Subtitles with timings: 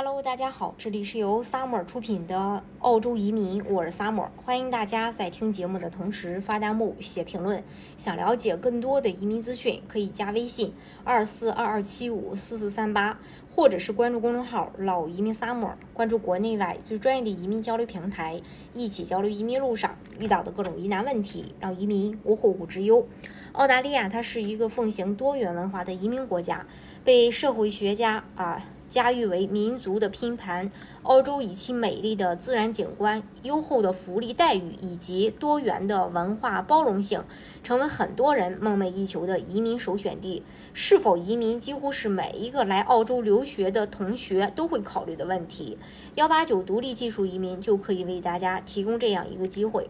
[0.00, 7.64] Hello，大家好，这里是由 Summer 出品的澳洲移民，我是 Summer，欢迎大家在听节目的同时发弹幕、写评论。
[7.96, 10.72] 想了解更多的移民资讯，可以加微信
[11.02, 13.18] 二四二二七五四四三八，
[13.52, 18.40] 或者是关注公众号老移民 Summer，关注国内外最专业的移民交流平台，
[18.74, 23.04] 一起交流移民路上遇到的各种疑难问题，让移民无后顾之忧。
[23.50, 26.64] 澳大利亚它是一个奉行多元文化的移民国家，
[27.02, 28.62] 被社会学家啊。
[28.88, 30.70] 家誉为民族的拼盘，
[31.02, 37.22] 澳洲以其美丽的自然景观、优厚的福利待遇以及多元的文化包容性，
[37.62, 40.42] 成为很多人梦寐以求的移民首选地。
[40.72, 45.76] 是否移民，几乎是每一个来澳洲留学的同学都会考虑的问题。
[46.14, 49.88] 幺八九独立技术移民就可以为大家提供这样一个机会。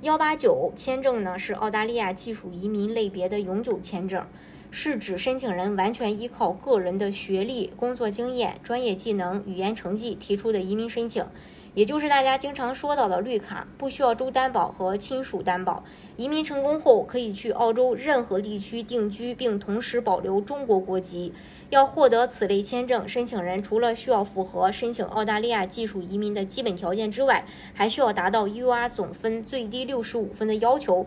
[0.00, 4.24] 幺八九签证呢，是澳大利亚技术移民类别的永久签证。
[4.70, 11.24] 是指申请人完全依靠个人的学历、工作经验、专业技能、语言成绩提出的移民申请，
[11.74, 15.82] 也就是大家经常说到的绿卡，不需要州担保和亲属担保。
[16.16, 21.32] 移民成功后，可以去澳洲任何地区定居，并同时保留中国国籍。
[21.70, 31.06] 要获得此类签证，申请人除了需要符合申请澳大利亚技术移民的基本条件之外，还需要达到 UR 总分最低六十五分的要求。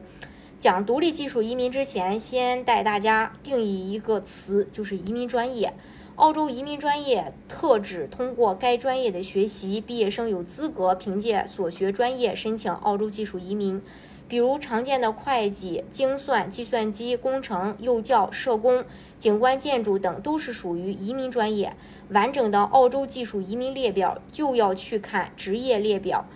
[0.61, 5.73] 讲独立技术移民之前，先带大家定义一个词，就是移民专业。
[6.17, 13.81] 澳洲移民专业特指通过该专业的学习，毕业生有资格凭借所学专业申请澳洲技术移民。
[14.27, 18.85] 比如常见的会计、精算、计算机工程、幼教、社工、
[19.17, 21.75] 景观建筑等，都是属于移民专业。
[22.09, 26.27] 完整的澳洲技术移民列表就要去看职业列表。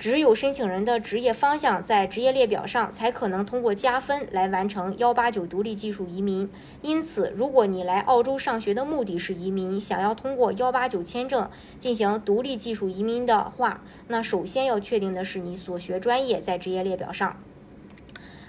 [0.00, 6.48] 只有申请人的职业方向在职业列表上，才可能通过加分来完成幺八九独立技术移民。
[6.80, 17.36] 因此，如果你来澳洲上学的目的是移民，想要通过幺八九签证进行独立技术移民的话，那首先要确定的是你所学专业在职业列表上。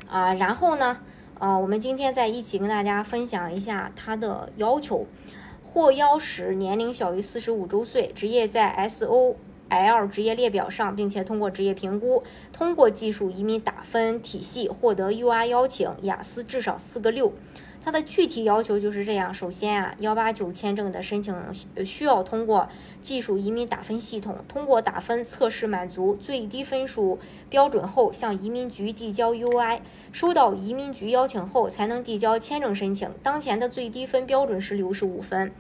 [0.08, 1.02] 啊，然后呢，
[1.38, 5.06] 呃，我们今天再一起跟大家分享一下它的要求：
[5.62, 9.36] 获邀时年龄小于四十五周岁，职业在 S O。
[9.78, 17.34] L 职业列表上，并且通过职业评估，通过技术移民打分体系获得 UR 邀请，雅思至少四个六。
[17.84, 21.36] 它的具体要求就是这样：首先啊，幺八九签证的申请
[21.84, 22.70] 需要通过
[23.02, 27.18] 技术移民打分系统，通过打分测试满足最低分数
[27.50, 29.80] 标准后，向移民局递交 UI，
[30.12, 33.10] 收到移民局邀请后才能递交签证申请。
[33.24, 35.52] 当前的最低分标准是六十五分。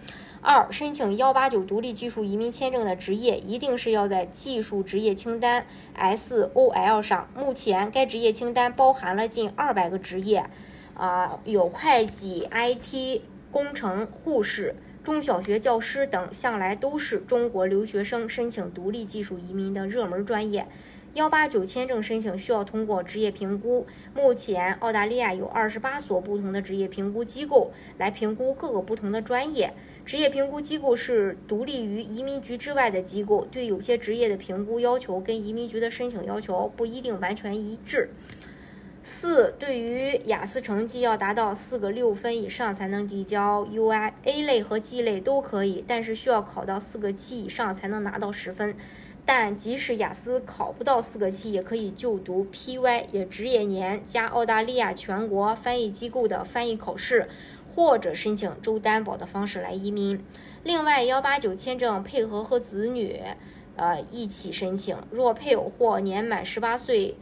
[0.43, 5.65] 二、申请幺八九独立技术移民签证的职业，一定是要在技术职业清单
[5.95, 7.29] SOL 上。
[7.35, 10.49] 目前该职业清单包含了近二百个职业，
[10.95, 13.21] 啊，有会计、IT、
[13.51, 20.67] 工程、护士、中小学教师等，向来都是中国留学生申请独立技术移民的热门专业。
[21.13, 23.85] 幺八九签证申请需要通过职业评估。
[24.15, 29.73] 目前，澳大利亚有二十八所不同的职业评估机构来评估各个不同的专业。
[30.05, 38.09] 职业评估机构是独立于移民局之外的机构，对有些职业的评估要求跟移民局的申请要求不一定完全一致。
[39.03, 44.11] 四，对于雅思成绩要达到四个六分以上才能递交 UI。
[44.23, 48.75] A 类和 G 类都可以，但是需要考到四个七以上才能拿到十分。
[49.25, 57.27] 但即使雅思考不到四个七，也可以就读 PY，也职业年加澳大利亚全国翻译机构的翻译考试，
[57.73, 60.23] 或者申请州担保的方式来移民。
[60.63, 63.19] 另外，幺八九签证配合和子女，
[63.75, 64.95] 呃一起申请。
[65.09, 67.15] 若配偶或年满十八岁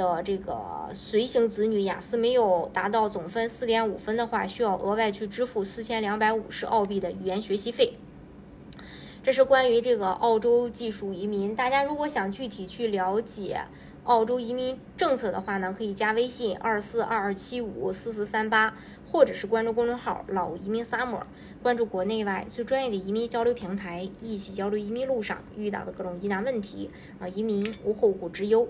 [0.00, 7.92] 的这个随行子女雅思没有达到总分四点五分的话，需要额外去支付四千两百五十澳币的语言学习费。
[9.22, 13.60] 这是关于这个澳洲技术移民，大家如果想具体去了解
[14.04, 18.74] 澳洲移民政策的话呢，可以加微信二四二二七五四四三八，
[19.12, 21.24] 或者是关注公众号“老移民 summer”，
[21.62, 26.88] 关注国内外最专业的移民交流平台，一起交流移民路上遇到的各种疑难问题，
[27.20, 28.66] 让移民无后顾之忧。